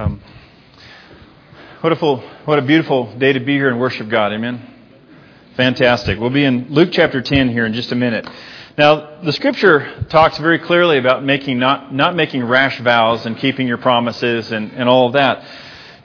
[0.00, 0.18] Um,
[1.82, 4.32] what a full, what a beautiful day to be here and worship God.
[4.32, 4.66] Amen.
[5.58, 6.18] Fantastic.
[6.18, 8.26] We'll be in Luke chapter 10 here in just a minute.
[8.78, 13.68] Now, the scripture talks very clearly about making not, not making rash vows and keeping
[13.68, 15.46] your promises and, and all of that.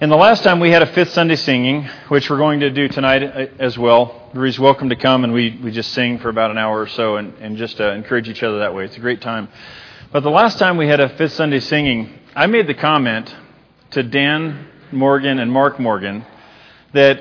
[0.01, 2.89] And the last time we had a fifth Sunday singing, which we're going to do
[2.89, 4.27] tonight uh, as well.
[4.31, 7.15] Everybody's welcome to come and we, we just sing for about an hour or so
[7.15, 8.83] and, and just uh, encourage each other that way.
[8.83, 9.47] It's a great time.
[10.11, 13.33] But the last time we had a fifth Sunday singing, I made the comment
[13.95, 16.25] to Dan Morgan and Mark Morgan
[16.91, 17.17] that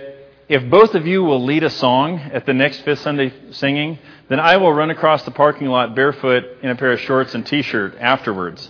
[0.48, 3.96] if both of you will lead a song at the next fifth Sunday singing,
[4.28, 7.46] then I will run across the parking lot barefoot in a pair of shorts and
[7.46, 8.68] t-shirt afterwards.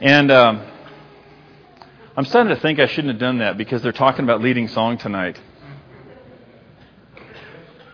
[0.00, 0.66] And um,
[2.16, 4.98] I'm starting to think I shouldn't have done that because they're talking about leading song
[4.98, 5.40] tonight.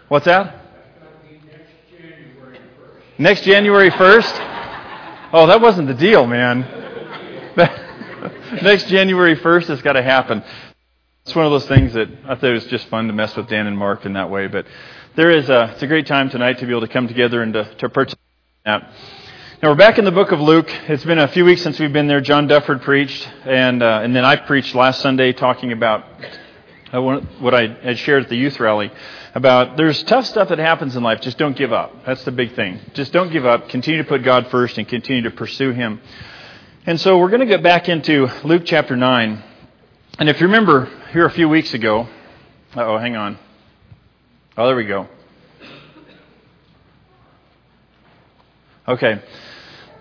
[0.08, 0.64] What's that?
[3.18, 5.30] Next January 1st?
[5.34, 7.84] Oh, that wasn't the deal, man.
[8.62, 10.42] Next January 1st, it's got to happen.
[11.24, 13.48] It's one of those things that I thought it was just fun to mess with
[13.48, 14.46] Dan and Mark in that way.
[14.46, 14.66] But
[15.14, 17.52] there is a, it's a great time tonight to be able to come together and
[17.52, 18.06] to, to in
[18.64, 18.92] that.
[19.62, 20.70] Now we're back in the book of Luke.
[20.88, 22.20] It's been a few weeks since we've been there.
[22.20, 26.04] John Dufford preached, and uh, and then I preached last Sunday talking about
[26.92, 27.02] uh,
[27.40, 28.90] what I had shared at the youth rally
[29.34, 31.20] about there's tough stuff that happens in life.
[31.20, 32.04] Just don't give up.
[32.06, 32.80] That's the big thing.
[32.94, 33.68] Just don't give up.
[33.68, 36.00] Continue to put God first and continue to pursue Him.
[36.88, 39.44] And so we're going to get back into Luke chapter 9.
[40.20, 42.08] And if you remember here a few weeks ago,
[42.74, 43.36] oh, hang on.
[44.56, 45.06] Oh, there we go.
[48.88, 49.20] Okay.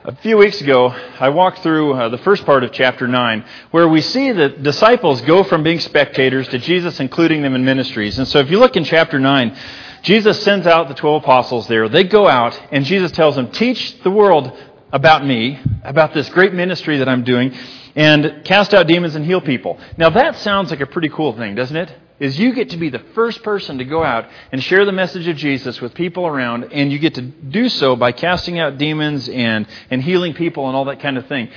[0.05, 0.88] A few weeks ago,
[1.19, 5.19] I walked through uh, the first part of chapter 9, where we see that disciples
[5.23, 8.17] go from being spectators to Jesus including them in ministries.
[8.17, 9.58] And so if you look in chapter 9,
[10.03, 11.89] Jesus sends out the 12 apostles there.
[11.89, 14.58] They go out, and Jesus tells them, Teach the world
[14.91, 17.53] about me, about this great ministry that I'm doing,
[17.95, 19.80] and cast out demons and heal people.
[19.97, 21.93] Now that sounds like a pretty cool thing, doesn't it?
[22.19, 25.27] Is you get to be the first person to go out and share the message
[25.27, 29.30] of Jesus with people around, and you get to do so by casting out demons
[29.30, 31.49] and, and healing people and all that kind of thing.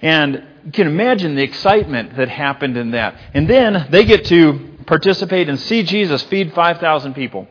[0.00, 3.16] And you can imagine the excitement that happened in that.
[3.32, 7.48] And then they get to participate and see Jesus feed 5,000 people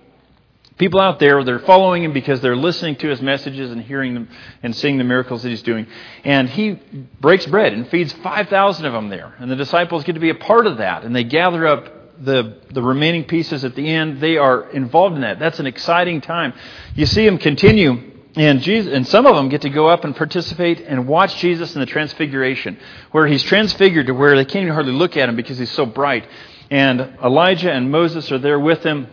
[0.78, 4.30] people out there they're following him because they're listening to his messages and hearing them
[4.62, 5.88] and seeing the miracles that he's doing.
[6.24, 6.80] And he
[7.20, 9.34] breaks bread and feeds 5000 of them there.
[9.40, 11.04] And the disciples get to be a part of that.
[11.04, 14.22] And they gather up the, the remaining pieces at the end.
[14.22, 15.40] They are involved in that.
[15.40, 16.54] That's an exciting time.
[16.96, 18.12] You see him continue.
[18.36, 21.76] And Jesus, and some of them get to go up and participate and watch Jesus
[21.76, 22.80] in the transfiguration,
[23.12, 25.86] where he's transfigured to where they can't even hardly look at him because he's so
[25.86, 26.28] bright.
[26.72, 29.06] And Elijah and Moses are there with him,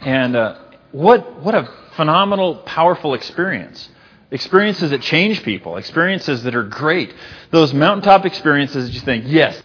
[0.00, 0.58] and uh,
[0.96, 3.88] what, what a phenomenal, powerful experience.
[4.30, 7.14] Experiences that change people, experiences that are great.
[7.50, 9.62] Those mountaintop experiences that you think, yes,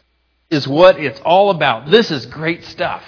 [0.49, 1.89] is what it's all about.
[1.89, 3.01] This is great stuff.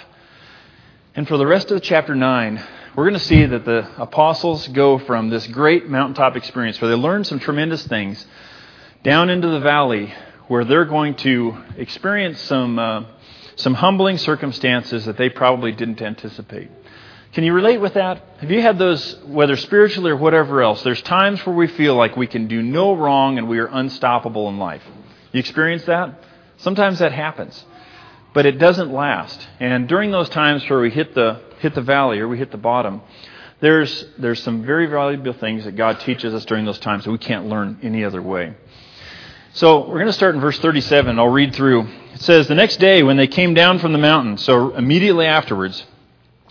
[1.14, 2.64] And for the rest of chapter 9,
[2.96, 6.96] we're going to see that the apostles go from this great mountaintop experience where they
[6.96, 8.26] learn some tremendous things
[9.02, 10.14] down into the valley
[10.48, 13.04] where they're going to experience some, uh,
[13.56, 16.70] some humbling circumstances that they probably didn't anticipate.
[17.34, 18.22] Can you relate with that?
[18.38, 22.16] Have you had those, whether spiritually or whatever else, there's times where we feel like
[22.16, 24.82] we can do no wrong and we are unstoppable in life.
[25.32, 26.22] You experience that?
[26.58, 27.64] Sometimes that happens.
[28.34, 29.48] But it doesn't last.
[29.58, 32.56] And during those times where we hit the, hit the valley or we hit the
[32.56, 33.02] bottom,
[33.60, 37.18] there's, there's some very valuable things that God teaches us during those times that we
[37.18, 38.54] can't learn any other way.
[39.54, 41.18] So we're going to start in verse 37.
[41.18, 41.88] I'll read through.
[42.12, 45.84] It says, The next day when they came down from the mountain, so immediately afterwards,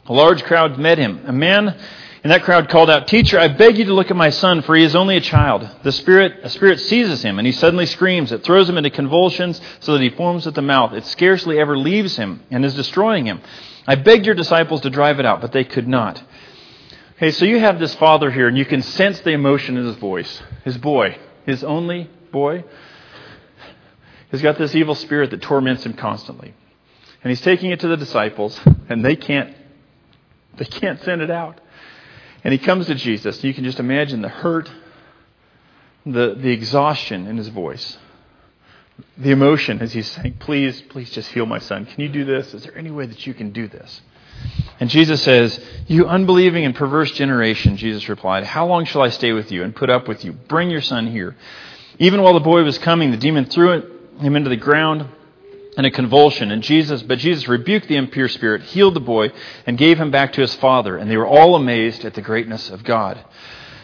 [0.05, 1.23] a large crowd met him.
[1.25, 1.77] A man
[2.23, 4.75] in that crowd called out, Teacher, I beg you to look at my son, for
[4.75, 5.69] he is only a child.
[5.83, 8.31] The spirit, a spirit seizes him, and he suddenly screams.
[8.31, 10.93] It throws him into convulsions so that he foams at the mouth.
[10.93, 13.41] It scarcely ever leaves him and is destroying him.
[13.85, 16.23] I begged your disciples to drive it out, but they could not.
[17.17, 19.97] Okay, so you have this father here, and you can sense the emotion in his
[19.97, 20.41] voice.
[20.63, 22.63] His boy, his only boy,
[24.31, 26.53] has got this evil spirit that torments him constantly.
[27.21, 28.59] And he's taking it to the disciples,
[28.89, 29.55] and they can't
[30.57, 31.59] they can't send it out.
[32.43, 33.43] And he comes to Jesus.
[33.43, 34.69] You can just imagine the hurt,
[36.05, 37.97] the, the exhaustion in his voice,
[39.17, 41.85] the emotion as he's saying, Please, please just heal my son.
[41.85, 42.53] Can you do this?
[42.53, 44.01] Is there any way that you can do this?
[44.79, 49.31] And Jesus says, You unbelieving and perverse generation, Jesus replied, How long shall I stay
[49.31, 50.33] with you and put up with you?
[50.33, 51.37] Bring your son here.
[51.99, 53.81] Even while the boy was coming, the demon threw
[54.19, 55.07] him into the ground
[55.73, 56.51] in a convulsion.
[56.51, 59.31] And Jesus, but Jesus rebuked the impure spirit, healed the boy,
[59.65, 60.97] and gave him back to his father.
[60.97, 63.23] And they were all amazed at the greatness of God.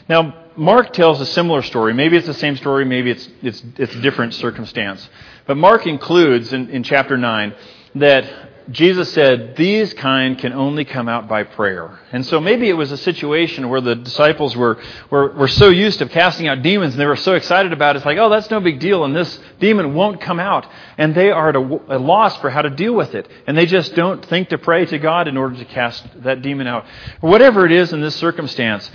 [0.07, 1.93] Now, Mark tells a similar story.
[1.93, 5.07] Maybe it's the same story, maybe it's, it's, it's a different circumstance.
[5.45, 7.53] But Mark includes in, in chapter 9
[7.95, 11.99] that Jesus said, These kind can only come out by prayer.
[12.11, 14.77] And so maybe it was a situation where the disciples were,
[15.09, 17.99] were, were so used to casting out demons and they were so excited about it.
[17.99, 20.67] It's like, oh, that's no big deal, and this demon won't come out.
[20.97, 23.27] And they are at a, a loss for how to deal with it.
[23.47, 26.67] And they just don't think to pray to God in order to cast that demon
[26.67, 26.85] out.
[27.21, 28.89] Whatever it is in this circumstance,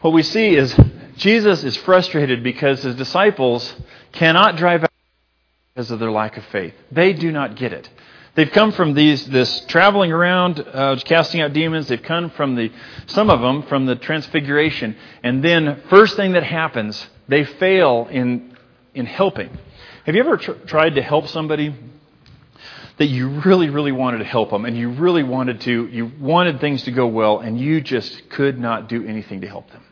[0.00, 0.74] what we see is
[1.16, 3.74] Jesus is frustrated because his disciples
[4.12, 4.90] cannot drive out
[5.74, 6.74] because of their lack of faith.
[6.90, 7.88] They do not get it.
[8.38, 11.88] They've come from these this traveling around, uh, casting out demons.
[11.88, 12.70] They've come from the
[13.06, 14.94] some of them from the transfiguration,
[15.24, 18.56] and then first thing that happens, they fail in
[18.94, 19.50] in helping.
[20.06, 21.74] Have you ever tr- tried to help somebody
[22.98, 26.60] that you really, really wanted to help them, and you really wanted to, you wanted
[26.60, 29.82] things to go well, and you just could not do anything to help them?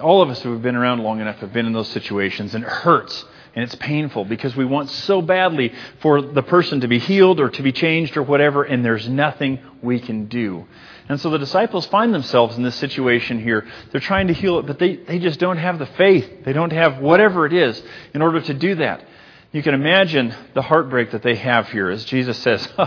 [0.00, 2.64] All of us who have been around long enough have been in those situations, and
[2.64, 3.24] it hurts
[3.54, 7.50] and it's painful because we want so badly for the person to be healed or
[7.50, 10.66] to be changed or whatever, and there's nothing we can do.
[11.08, 13.66] And so the disciples find themselves in this situation here.
[13.90, 16.44] They're trying to heal it, but they, they just don't have the faith.
[16.44, 17.82] They don't have whatever it is
[18.14, 19.04] in order to do that.
[19.50, 22.68] You can imagine the heartbreak that they have here as Jesus says,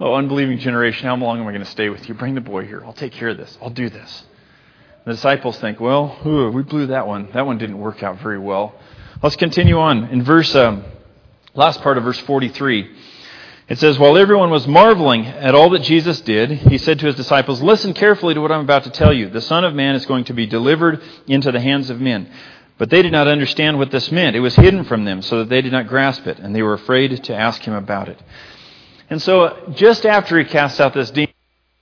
[0.00, 2.14] Oh, unbelieving generation, how long am I going to stay with you?
[2.14, 2.82] Bring the boy here.
[2.84, 3.58] I'll take care of this.
[3.60, 4.24] I'll do this.
[5.04, 7.28] The disciples think, Well, ooh, we blew that one.
[7.32, 8.74] That one didn't work out very well.
[9.22, 10.04] Let's continue on.
[10.10, 10.84] In verse, um,
[11.54, 12.90] last part of verse 43,
[13.68, 17.14] it says, While everyone was marveling at all that Jesus did, he said to his
[17.14, 19.30] disciples, Listen carefully to what I'm about to tell you.
[19.30, 22.30] The Son of Man is going to be delivered into the hands of men.
[22.76, 24.36] But they did not understand what this meant.
[24.36, 26.74] It was hidden from them, so that they did not grasp it, and they were
[26.74, 28.22] afraid to ask him about it.
[29.08, 31.32] And so, just after he casts out this demon,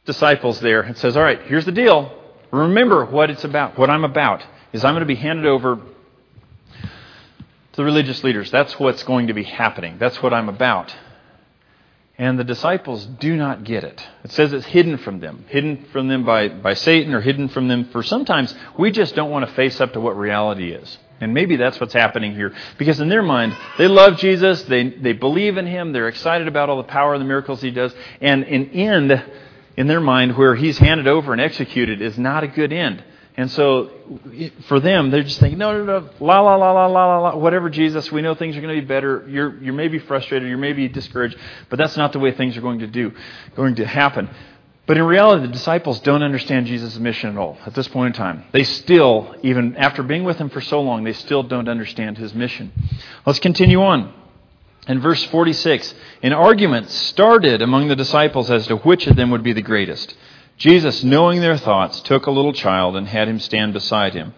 [0.06, 2.16] disciples there, it says, All right, here's the deal.
[2.52, 3.76] Remember what it's about.
[3.76, 5.80] What I'm about is I'm going to be handed over
[7.74, 8.50] to the religious leaders.
[8.52, 9.96] That's what's going to be happening.
[9.98, 10.94] That's what I'm about.
[12.16, 14.06] And the disciples do not get it.
[14.22, 17.66] It says it's hidden from them, hidden from them by, by Satan or hidden from
[17.66, 20.98] them for sometimes we just don't want to face up to what reality is.
[21.20, 22.54] And maybe that's what's happening here.
[22.78, 26.68] Because in their mind, they love Jesus, they, they believe in him, they're excited about
[26.68, 27.92] all the power and the miracles he does.
[28.20, 29.24] And an end
[29.76, 33.02] in their mind where he's handed over and executed is not a good end.
[33.36, 33.90] And so
[34.68, 37.36] for them, they're just thinking, no, no, no, la, la, la, la, la, la, la,
[37.36, 39.26] whatever, Jesus, we know things are going to be better.
[39.28, 41.36] You're, you may be frustrated, you may be discouraged,
[41.68, 43.12] but that's not the way things are going to do,
[43.56, 44.30] going to happen.
[44.86, 48.18] But in reality, the disciples don't understand Jesus' mission at all at this point in
[48.18, 48.44] time.
[48.52, 52.34] They still, even after being with him for so long, they still don't understand his
[52.34, 52.70] mission.
[53.26, 54.12] Let's continue on.
[54.86, 59.42] In verse 46, an argument started among the disciples as to which of them would
[59.42, 60.14] be the greatest.
[60.56, 64.34] Jesus, knowing their thoughts, took a little child and had him stand beside him.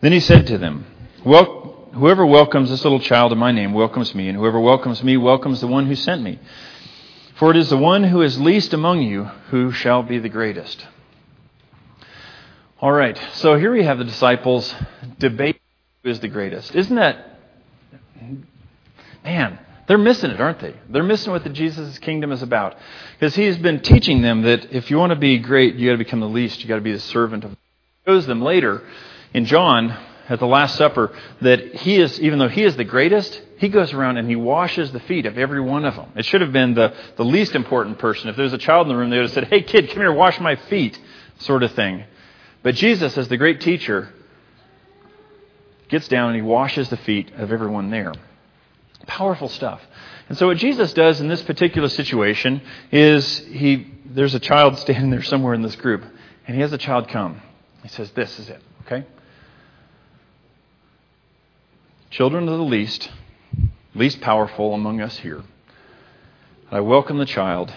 [0.00, 0.86] Then he said to them,
[1.24, 1.68] well,
[1.98, 5.60] Whoever welcomes this little child in my name welcomes me, and whoever welcomes me welcomes
[5.60, 6.38] the one who sent me.
[7.34, 10.86] For it is the one who is least among you who shall be the greatest.
[12.80, 14.72] All right, so here we have the disciples
[15.18, 15.60] debate
[16.02, 16.74] who is the greatest.
[16.74, 17.40] Isn't that,
[19.24, 19.58] man,
[19.88, 20.74] they're missing it, aren't they?
[20.90, 22.76] They're missing what the Jesus' kingdom is about.
[23.18, 25.98] Because he's been teaching them that if you want to be great, you got to
[25.98, 26.60] become the least.
[26.62, 27.50] You got to be the servant of.
[27.52, 27.56] He
[28.06, 28.82] shows them later
[29.32, 29.96] in John
[30.28, 33.94] at the Last Supper that he is, even though he is the greatest, he goes
[33.94, 36.12] around and he washes the feet of every one of them.
[36.16, 38.28] It should have been the, the least important person.
[38.28, 39.98] If there was a child in the room, they would have said, Hey, kid, come
[39.98, 40.98] here, wash my feet,
[41.38, 42.04] sort of thing.
[42.62, 44.12] But Jesus, as the great teacher,
[45.88, 48.12] gets down and he washes the feet of everyone there.
[49.08, 49.80] Powerful stuff.
[50.28, 52.62] And so what Jesus does in this particular situation
[52.92, 56.04] is he there's a child standing there somewhere in this group,
[56.46, 57.42] and he has a child come.
[57.82, 59.04] He says, This is it, okay?
[62.10, 63.10] Children of the least,
[63.94, 65.42] least powerful among us here.
[66.70, 67.72] I welcome the child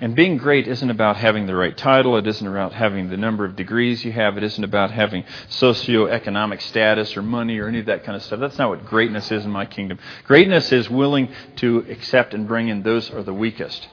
[0.00, 2.16] and being great isn't about having the right title.
[2.16, 4.36] It isn't about having the number of degrees you have.
[4.36, 8.40] It isn't about having socioeconomic status or money or any of that kind of stuff.
[8.40, 9.98] That's not what greatness is in my kingdom.
[10.24, 13.88] Greatness is willing to accept and bring in those who are the weakest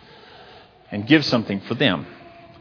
[0.91, 2.05] and give something for them.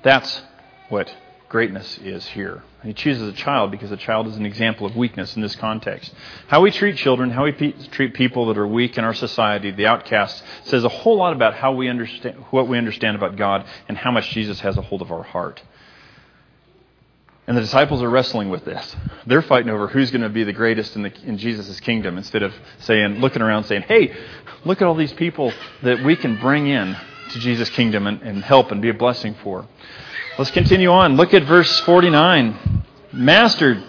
[0.03, 0.43] That's
[0.89, 1.13] what
[1.53, 2.63] greatness is here.
[2.83, 6.11] He chooses a child because a child is an example of weakness in this context.
[6.49, 9.71] How we treat children, how we pe- treat people that are weak in our society,
[9.71, 13.67] the outcasts, says a whole lot about how we understand what we understand about God
[13.87, 15.63] and how much Jesus has a hold of our heart.
[17.47, 18.97] And the disciples are wrestling with this.
[19.27, 22.43] They're fighting over who's going to be the greatest in, the, in Jesus' kingdom instead
[22.43, 24.17] of saying, looking around saying, hey,
[24.65, 26.97] look at all these people that we can bring in
[27.33, 29.67] to Jesus' kingdom and, and help and be a blessing for.
[30.39, 31.17] Let's continue on.
[31.17, 32.85] Look at verse 49.
[33.13, 33.83] Master,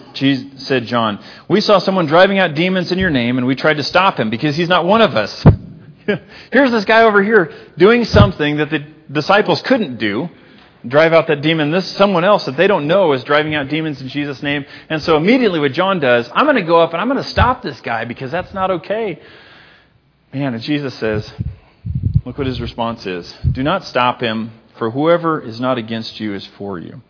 [0.56, 3.82] said John, we saw someone driving out demons in your name, and we tried to
[3.82, 5.44] stop him because he's not one of us.
[6.52, 10.28] Here's this guy over here doing something that the disciples couldn't do
[10.86, 11.70] drive out that demon.
[11.70, 14.64] This someone else that they don't know is driving out demons in Jesus' name.
[14.88, 17.28] And so immediately what John does, I'm going to go up and I'm going to
[17.28, 19.20] stop this guy because that's not okay.
[20.32, 21.32] Man, and Jesus says,
[22.24, 23.32] look what his response is.
[23.52, 27.02] Do not stop him, for whoever is not against you is for you.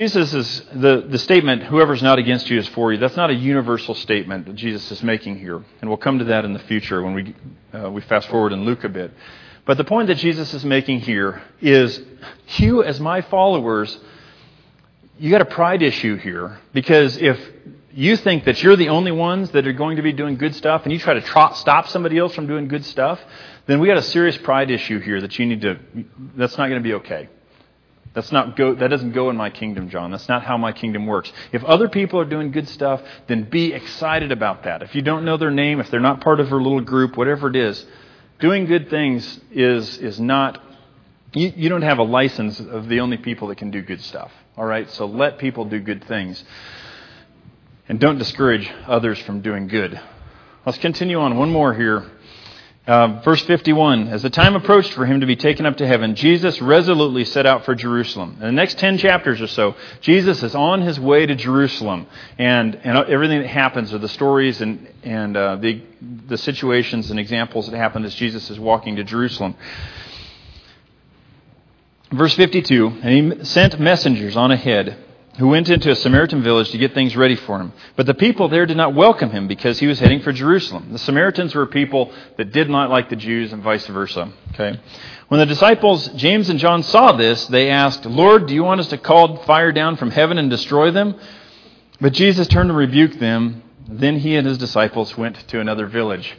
[0.00, 2.98] Jesus is the, the statement, whoever's not against you is for you.
[2.98, 5.56] That's not a universal statement that Jesus is making here.
[5.80, 7.34] And we'll come to that in the future when we,
[7.76, 9.10] uh, we fast forward in Luke a bit.
[9.66, 12.00] But the point that Jesus is making here is
[12.58, 13.98] you, as my followers,
[15.18, 16.60] you got a pride issue here.
[16.72, 17.38] Because if
[17.92, 20.84] you think that you're the only ones that are going to be doing good stuff
[20.84, 23.18] and you try to stop somebody else from doing good stuff,
[23.68, 25.78] then we got a serious pride issue here that you need to,
[26.36, 27.28] that's not going to be okay.
[28.14, 30.10] That's not go, that doesn't go in my kingdom, John.
[30.10, 31.30] That's not how my kingdom works.
[31.52, 34.82] If other people are doing good stuff, then be excited about that.
[34.82, 37.50] If you don't know their name, if they're not part of her little group, whatever
[37.50, 37.84] it is,
[38.38, 40.62] doing good things is, is not,
[41.34, 44.32] you, you don't have a license of the only people that can do good stuff.
[44.56, 44.90] All right?
[44.92, 46.42] So let people do good things.
[47.86, 50.00] And don't discourage others from doing good.
[50.64, 51.36] Let's continue on.
[51.36, 52.10] One more here.
[52.88, 56.14] Uh, verse 51 As the time approached for him to be taken up to heaven,
[56.14, 58.38] Jesus resolutely set out for Jerusalem.
[58.40, 62.06] In the next 10 chapters or so, Jesus is on his way to Jerusalem.
[62.38, 67.20] And, and everything that happens are the stories and, and uh, the, the situations and
[67.20, 69.54] examples that happen as Jesus is walking to Jerusalem.
[72.10, 74.96] Verse 52 And he sent messengers on ahead
[75.38, 77.72] who went into a Samaritan village to get things ready for him.
[77.94, 80.88] But the people there did not welcome him because he was heading for Jerusalem.
[80.90, 84.32] The Samaritans were people that did not like the Jews and vice versa.
[84.52, 84.80] Okay.
[85.28, 88.88] When the disciples, James and John, saw this, they asked, Lord, do you want us
[88.88, 91.14] to call fire down from heaven and destroy them?
[92.00, 93.62] But Jesus turned and rebuked them.
[93.88, 96.36] Then he and his disciples went to another village.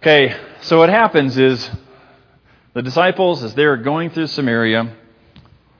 [0.00, 1.68] Okay, so what happens is
[2.72, 4.94] the disciples, as they're going through Samaria,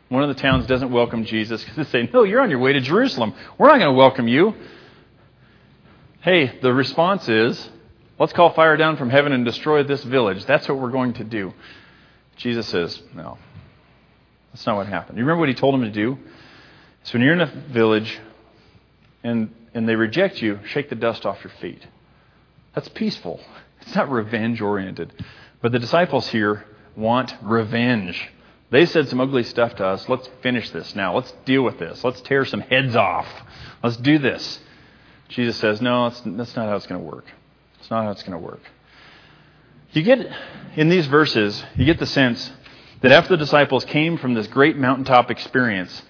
[0.09, 2.73] one of the towns doesn't welcome Jesus because they say, No, you're on your way
[2.73, 3.35] to Jerusalem.
[3.59, 4.55] We're not going to welcome you.
[6.21, 7.69] Hey, the response is,
[8.19, 10.45] Let's call fire down from heaven and destroy this village.
[10.45, 11.53] That's what we're going to do.
[12.37, 13.38] Jesus says, No,
[14.53, 15.19] that's not what happened.
[15.19, 16.19] You remember what he told them to do?
[17.05, 18.19] So when you're in a village
[19.23, 21.87] and, and they reject you, shake the dust off your feet.
[22.75, 23.41] That's peaceful.
[23.83, 25.12] It's not revenge oriented.
[25.61, 26.65] But the disciples here
[26.97, 28.29] want revenge.
[28.71, 30.09] They said some ugly stuff to us.
[30.09, 31.15] Let's finish this now.
[31.15, 32.05] Let's deal with this.
[32.05, 33.27] Let's tear some heads off.
[33.83, 34.61] Let's do this.
[35.29, 37.25] Jesus says, No, that's, that's not how it's going to work.
[37.81, 38.61] It's not how it's going to work.
[39.93, 40.31] You get,
[40.77, 42.53] in these verses, you get the sense
[43.01, 46.03] that after the disciples came from this great mountaintop experience,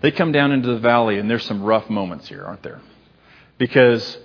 [0.00, 2.80] they come down into the valley and there's some rough moments here, aren't there?
[3.58, 4.18] Because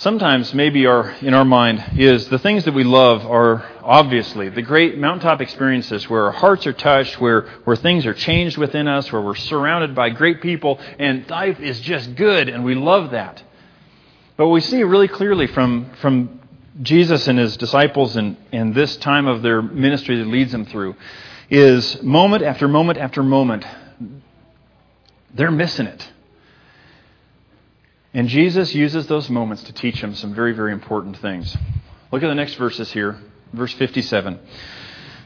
[0.00, 4.62] sometimes maybe our in our mind is the things that we love are obviously the
[4.62, 9.12] great mountaintop experiences where our hearts are touched where where things are changed within us
[9.12, 13.42] where we're surrounded by great people and life is just good and we love that.
[14.38, 16.40] But we see really clearly from from
[16.80, 20.96] Jesus and his disciples and, and this time of their ministry that leads them through
[21.50, 23.66] is moment after moment after moment
[25.34, 26.09] they're missing it
[28.12, 31.56] and Jesus uses those moments to teach him some very, very important things.
[32.12, 33.18] Look at the next verses here,
[33.52, 34.38] verse 57.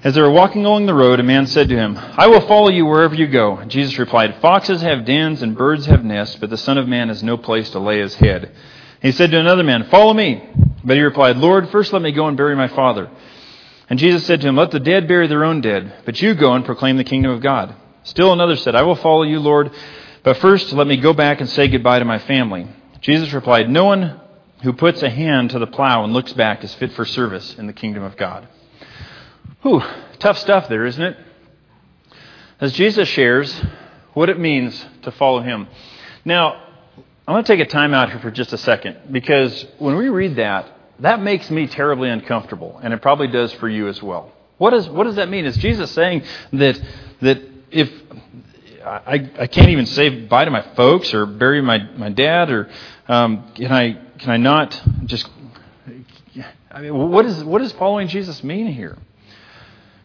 [0.02, 2.68] As they were walking along the road, a man said to him, I will follow
[2.68, 3.64] you wherever you go.
[3.64, 7.22] Jesus replied, Foxes have dens and birds have nests, but the Son of Man has
[7.22, 8.54] no place to lay his head.
[9.00, 10.46] He said to another man, Follow me.
[10.84, 13.10] But he replied, Lord, first let me go and bury my father.
[13.88, 16.52] And Jesus said to him, Let the dead bury their own dead, but you go
[16.52, 17.74] and proclaim the kingdom of God.
[18.02, 19.70] Still another said, I will follow you, Lord,
[20.24, 22.66] but first, let me go back and say goodbye to my family.
[23.00, 24.20] Jesus replied, No one
[24.62, 27.66] who puts a hand to the plow and looks back is fit for service in
[27.66, 28.48] the kingdom of God.
[29.62, 29.82] Whew,
[30.18, 31.16] tough stuff there, isn't it?
[32.60, 33.54] As Jesus shares
[34.14, 35.68] what it means to follow him.
[36.24, 36.62] Now,
[37.28, 40.08] I'm going to take a time out here for just a second because when we
[40.08, 44.32] read that, that makes me terribly uncomfortable, and it probably does for you as well.
[44.58, 45.44] What, is, what does that mean?
[45.44, 46.80] Is Jesus saying that,
[47.20, 47.90] that if
[48.84, 52.68] I, I can't even say bye to my folks or bury my, my dad or
[53.08, 55.28] um, can I can I not just
[56.70, 58.98] I mean what is what does following Jesus mean here?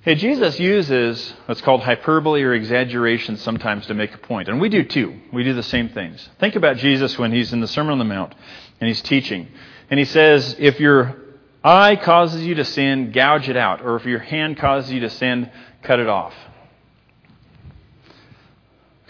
[0.02, 4.70] Hey, Jesus uses what's called hyperbole or exaggeration sometimes to make a point, and we
[4.70, 5.20] do too.
[5.34, 6.30] We do the same things.
[6.40, 8.34] Think about Jesus when he's in the Sermon on the Mount
[8.80, 9.50] and he's teaching,
[9.90, 11.18] and he says, "If your
[11.66, 15.10] eye causes you to sin, gouge it out, or if your hand causes you to
[15.10, 15.52] sin,
[15.84, 16.34] cut it off."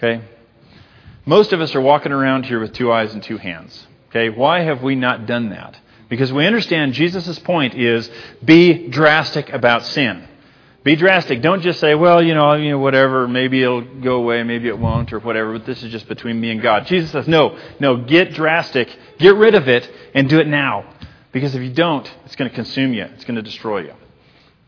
[0.02, 0.24] Okay?
[1.30, 3.88] most of us are walking around here with two eyes and two hands.
[4.10, 5.78] Okay, why have we not done that?
[6.10, 8.10] Because we understand Jesus' point is
[8.44, 10.28] be drastic about sin.
[10.84, 11.44] Be drastic.
[11.44, 14.80] Don't just say, well, you know, you know, whatever, maybe it'll go away, maybe it
[14.80, 16.88] won't, or whatever, but this is just between me and God.
[16.88, 18.90] Jesus says, no, no, get drastic,
[19.20, 20.96] get rid of it, and do it now.
[21.32, 23.94] Because if you don't, it's going to consume you, it's going to destroy you.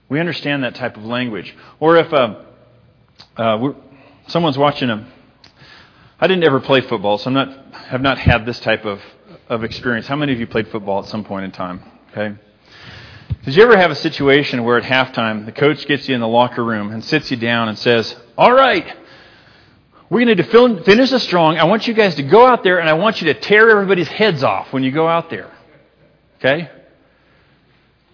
[0.10, 1.56] We understand that type of language.
[1.80, 2.36] Or if uh,
[3.36, 3.74] uh,
[4.28, 5.12] someone's watching a.
[6.24, 9.02] I didn't ever play football, so I'm not, have not had this type of,
[9.50, 10.06] of experience.
[10.06, 11.82] How many of you played football at some point in time?
[12.12, 12.36] Okay.
[13.44, 16.28] Did you ever have a situation where at halftime the coach gets you in the
[16.28, 18.96] locker room and sits you down and says, All right,
[20.12, 21.58] we're going to finish this strong.
[21.58, 24.08] I want you guys to go out there and I want you to tear everybody's
[24.08, 25.52] heads off when you go out there.
[26.38, 26.70] Okay?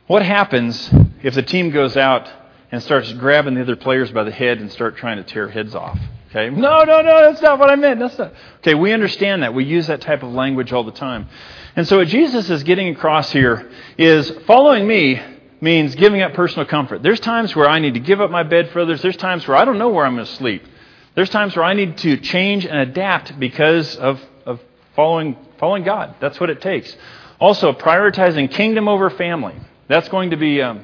[0.06, 0.90] What happens
[1.24, 2.32] if the team goes out
[2.72, 5.76] and starts grabbing the other players by the head and start trying to tear heads
[5.76, 6.00] off?
[6.30, 6.50] Okay?
[6.50, 8.00] No, no, no, that's not what I meant.
[8.00, 8.34] That's not.
[8.58, 9.54] Okay, we understand that.
[9.54, 11.30] We use that type of language all the time.
[11.76, 15.22] And so what Jesus is getting across here is following me
[15.62, 17.02] means giving up personal comfort.
[17.02, 19.02] There's times where I need to give up my bed for others.
[19.02, 20.64] There's times where I don't know where I'm going to sleep.
[21.16, 24.60] There's times where I need to change and adapt because of, of
[24.96, 26.16] following, following God.
[26.20, 26.96] That's what it takes.
[27.40, 29.56] Also, prioritizing kingdom over family.
[29.88, 30.84] That's going to be um,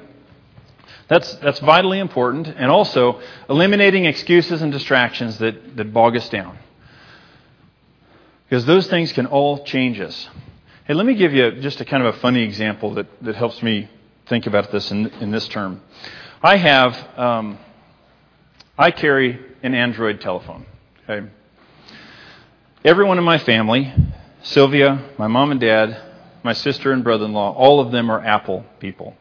[1.07, 2.47] that's, that's vitally important.
[2.47, 6.57] And also, eliminating excuses and distractions that, that bog us down.
[8.45, 10.29] Because those things can all change us.
[10.85, 13.61] Hey, let me give you just a kind of a funny example that, that helps
[13.63, 13.89] me
[14.27, 15.81] think about this in, in this term.
[16.41, 17.57] I have, um,
[18.77, 20.65] I carry an Android telephone.
[21.09, 21.27] Okay?
[22.83, 23.93] Everyone in my family,
[24.41, 26.01] Sylvia, my mom and dad,
[26.43, 29.15] my sister and brother in law, all of them are Apple people.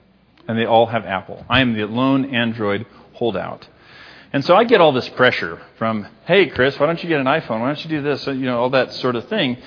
[0.49, 1.45] And they all have Apple.
[1.49, 3.69] I am the lone Android holdout.
[4.33, 7.27] And so I get all this pressure from, hey, Chris, why don't you get an
[7.27, 7.61] iPhone?
[7.61, 8.27] Why don't you do this?
[8.27, 9.59] You know, all that sort of thing.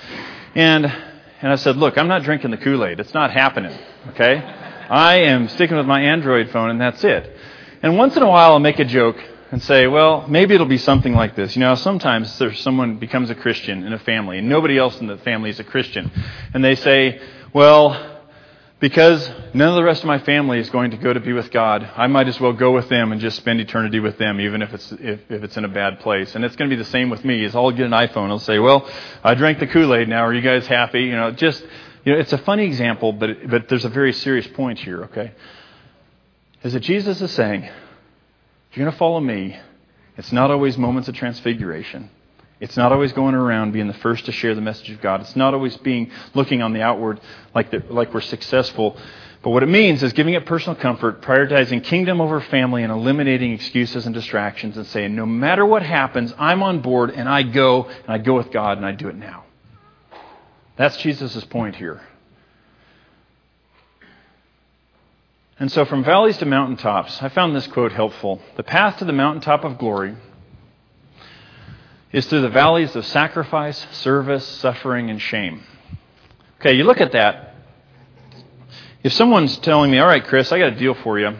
[0.56, 0.92] And
[1.42, 3.00] and I said, Look, I'm not drinking the Kool Aid.
[3.00, 3.78] It's not happening.
[4.10, 4.38] Okay?
[4.38, 7.36] I am sticking with my Android phone, and that's it.
[7.84, 9.18] And once in a while, I'll make a joke
[9.52, 11.56] and say, Well, maybe it'll be something like this.
[11.56, 15.08] You know, sometimes there's someone becomes a Christian in a family, and nobody else in
[15.08, 16.12] the family is a Christian.
[16.54, 17.22] And they say,
[17.54, 18.15] Well,
[18.80, 21.50] because none of the rest of my family is going to go to be with
[21.52, 24.62] God, I might as well go with them and just spend eternity with them, even
[24.62, 26.36] if it's if, if it's in a bad place.
[26.36, 27.44] And it's going to be the same with me.
[27.44, 28.30] Is I'll get an iPhone.
[28.30, 28.90] I'll say, "Well,
[29.24, 30.10] I drank the Kool Aid.
[30.10, 31.66] Now, are you guys happy?" You know, just
[32.04, 35.06] you know, it's a funny example, but but there's a very serious point here.
[35.06, 35.32] Okay,
[36.64, 39.58] is that Jesus is saying, "If you're going to follow me,
[40.18, 42.10] it's not always moments of transfiguration."
[42.60, 45.22] It's not always going around being the first to share the message of God.
[45.22, 47.20] It's not always being looking on the outward
[47.54, 48.98] like, the, like we're successful.
[49.44, 53.52] But what it means is giving it personal comfort, prioritizing kingdom over family, and eliminating
[53.52, 57.84] excuses and distractions and saying, no matter what happens, I'm on board and I go
[57.84, 59.44] and I go with God and I do it now.
[60.78, 62.02] That's Jesus' point here.
[65.58, 68.42] And so, from valleys to mountaintops, I found this quote helpful.
[68.58, 70.16] The path to the mountaintop of glory
[72.16, 75.62] is through the valleys of sacrifice, service, suffering, and shame.
[76.62, 77.56] Okay, you look at that.
[79.04, 81.36] If someone's telling me, all right, Chris, I got a deal for you,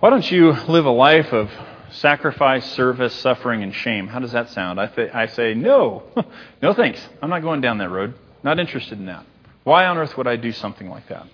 [0.00, 1.50] why don't you live a life of
[1.90, 4.08] sacrifice, service, suffering, and shame?
[4.08, 4.80] How does that sound?
[4.80, 6.04] I, th- I say, no,
[6.62, 7.06] no thanks.
[7.20, 8.14] I'm not going down that road.
[8.42, 9.26] Not interested in that.
[9.64, 11.26] Why on earth would I do something like that?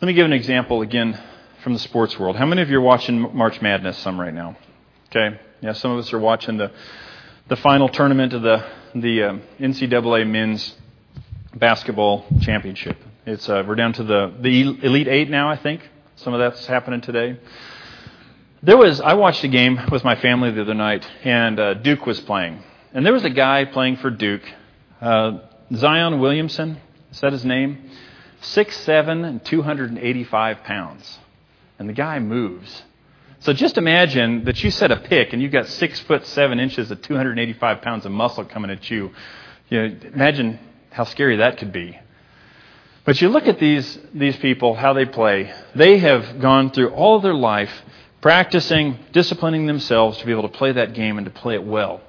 [0.00, 1.20] Let me give an example again
[1.64, 2.36] from the sports world.
[2.36, 4.56] How many of you are watching March Madness some right now?
[5.08, 5.40] Okay.
[5.62, 6.72] Yeah, some of us are watching the
[7.46, 10.74] the final tournament of the the uh, NCAA men's
[11.54, 12.96] basketball championship.
[13.26, 15.48] It's uh, we're down to the the elite eight now.
[15.48, 17.38] I think some of that's happening today.
[18.64, 22.06] There was I watched a game with my family the other night, and uh, Duke
[22.06, 22.60] was playing,
[22.92, 24.42] and there was a guy playing for Duke,
[25.00, 25.38] uh,
[25.72, 26.80] Zion Williamson.
[27.12, 27.88] Is that his name?
[28.40, 31.20] Six seven and two hundred and eighty five pounds,
[31.78, 32.82] and the guy moves.
[33.42, 36.92] So just imagine that you set a pick and you've got six foot seven inches
[36.92, 39.10] of 285 pounds of muscle coming at you.
[39.68, 41.98] you know, imagine how scary that could be.
[43.04, 45.52] But you look at these, these people, how they play.
[45.74, 47.72] They have gone through all their life
[48.20, 52.00] practicing, disciplining themselves to be able to play that game and to play it well.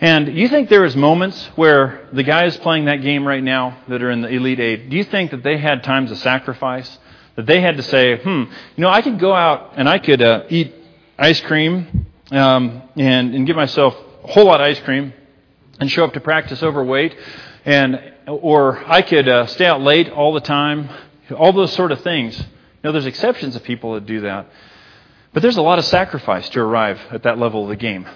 [0.00, 4.02] And you think there is moments where the guys playing that game right now that
[4.02, 6.98] are in the Elite Eight, do you think that they had times of sacrifice?
[7.36, 8.44] That they had to say, hmm,
[8.76, 10.74] you know, I could go out and I could uh, eat
[11.18, 15.12] ice cream um, and, and give myself a whole lot of ice cream
[15.80, 17.16] and show up to practice overweight,
[17.64, 20.88] and or I could uh, stay out late all the time,
[21.36, 22.38] all those sort of things.
[22.38, 22.44] You
[22.84, 24.46] know, there's exceptions of people that do that,
[25.32, 28.06] but there's a lot of sacrifice to arrive at that level of the game.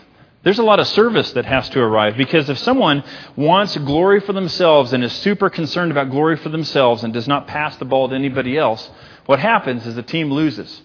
[0.44, 3.02] There's a lot of service that has to arrive because if someone
[3.35, 7.48] wants glory for themselves and is super concerned about glory for themselves and does not
[7.48, 8.88] pass the ball to anybody else,
[9.28, 10.80] what happens is the team loses.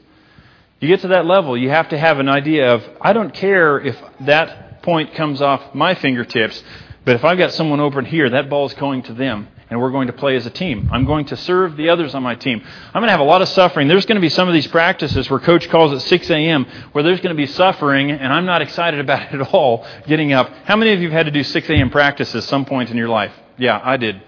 [0.82, 3.80] You get to that level, you have to have an idea of I don't care
[3.80, 6.62] if that point comes off my fingertips,
[7.06, 9.92] but if I've got someone over here, that ball is going to them and we're
[9.92, 10.90] going to play as a team.
[10.92, 12.62] I'm going to serve the others on my team.
[12.88, 13.88] I'm going to have a lot of suffering.
[13.88, 16.66] There's going to be some of these practices where coach calls at 6 a.m.
[16.92, 20.34] where there's going to be suffering, and I'm not excited about it at all getting
[20.34, 20.52] up.
[20.66, 21.90] How many of you have had to do 6 a.m.
[21.92, 23.32] practices some point in your life?
[23.58, 24.22] Yeah, I did.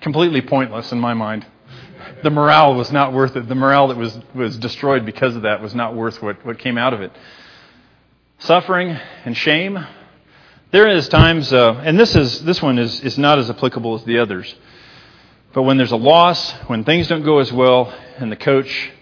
[0.00, 1.46] Completely pointless in my mind.
[2.22, 3.48] The morale was not worth it.
[3.48, 6.76] The morale that was, was destroyed because of that was not worth what, what came
[6.76, 7.12] out of it.
[8.38, 9.78] Suffering and shame,
[10.70, 14.04] there is times, uh, and this is this one is, is not as applicable as
[14.04, 14.54] the others.
[15.52, 18.92] But when there's a loss, when things don't go as well, and the coach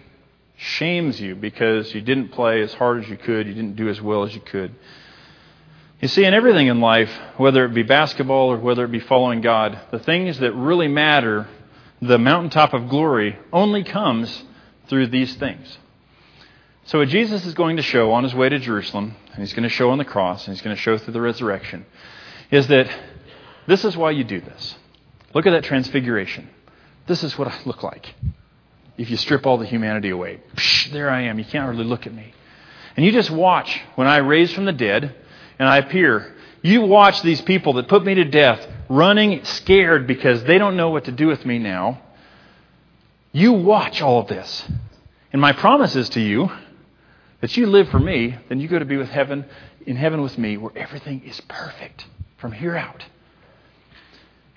[0.57, 4.01] shames you because you didn't play as hard as you could, you didn't do as
[4.01, 4.75] well as you could.
[6.01, 9.41] You see, in everything in life, whether it be basketball or whether it be following
[9.41, 11.49] God, the things that really matter,
[12.01, 14.45] the mountaintop of glory, only comes
[14.89, 15.79] through these things.
[16.85, 19.65] So, what Jesus is going to show on his way to Jerusalem, and he's going
[19.65, 21.85] to show on the cross, and he's going to show through the resurrection,
[22.51, 22.89] is that
[23.67, 24.77] this is why you do this.
[25.35, 26.49] Look at that transfiguration.
[27.07, 28.15] This is what I look like.
[28.97, 31.39] If you strip all the humanity away, Psh, there I am.
[31.39, 32.33] You can't really look at me.
[32.97, 35.15] And you just watch when I raise from the dead
[35.59, 36.36] and I appear.
[36.67, 40.91] You watch these people that put me to death running scared because they don't know
[40.91, 42.03] what to do with me now.
[43.31, 44.69] You watch all of this.
[45.33, 46.51] And my promise is to you
[47.41, 49.45] that you live for me, then you go to be with heaven
[49.87, 52.05] in heaven with me where everything is perfect
[52.39, 53.05] from here out.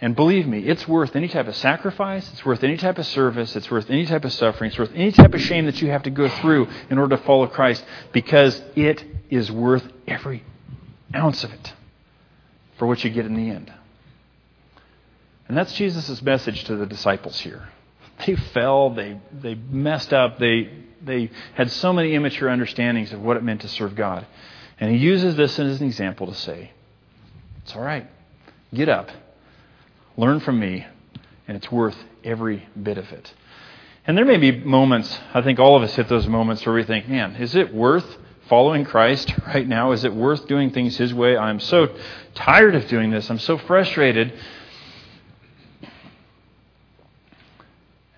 [0.01, 3.55] And believe me, it's worth any type of sacrifice, it's worth any type of service,
[3.55, 6.01] it's worth any type of suffering, it's worth any type of shame that you have
[6.03, 10.43] to go through in order to follow Christ because it is worth every
[11.13, 11.73] ounce of it
[12.79, 13.71] for what you get in the end.
[15.47, 17.69] And that's Jesus' message to the disciples here.
[18.25, 20.69] They fell, they, they messed up, they
[21.03, 24.25] they had so many immature understandings of what it meant to serve God.
[24.79, 26.71] And he uses this as an example to say,
[27.63, 28.09] it's all right.
[28.73, 29.09] Get up.
[30.17, 30.85] Learn from me,
[31.47, 33.33] and it's worth every bit of it.
[34.05, 36.83] And there may be moments, I think all of us hit those moments where we
[36.83, 38.17] think, man, is it worth
[38.49, 39.91] following Christ right now?
[39.93, 41.37] Is it worth doing things His way?
[41.37, 41.95] I'm so
[42.33, 43.29] tired of doing this.
[43.29, 44.33] I'm so frustrated.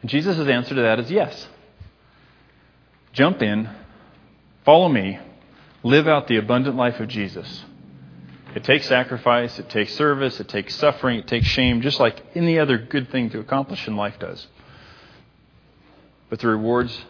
[0.02, 1.48] And Jesus' answer to that is yes.
[3.14, 3.70] Jump in,
[4.66, 5.20] follow me,
[5.84, 7.66] live out the abundant life of Jesus.
[8.56, 12.58] It takes sacrifice, it takes service, it takes suffering, it takes shame, just like any
[12.58, 14.48] other good thing to accomplish in life does.
[16.30, 17.06] But the rewards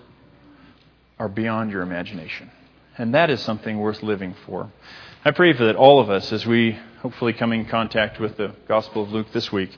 [1.20, 2.52] are beyond your imagination.
[3.02, 4.72] And that is something worth living for.
[5.26, 8.54] I pray for that all of us, as we hopefully come in contact with the
[8.68, 9.76] Gospel of Luke this week,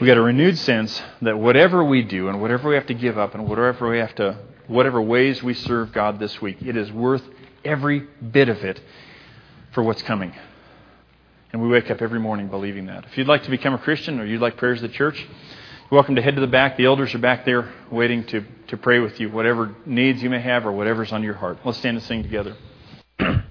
[0.00, 3.16] we got a renewed sense that whatever we do and whatever we have to give
[3.16, 6.60] up and whatever we have to whatever ways we serve God this week.
[6.60, 7.22] It is worth
[7.64, 8.82] every bit of it
[9.70, 10.34] for what's coming.
[11.52, 13.04] And we wake up every morning believing that.
[13.04, 15.24] If you'd like to become a Christian or you'd like prayers of the church,
[15.90, 16.76] welcome to head to the back.
[16.76, 20.40] The elders are back there waiting to, to pray with you, whatever needs you may
[20.40, 21.58] have or whatever's on your heart.
[21.64, 22.56] Let's stand and sing together.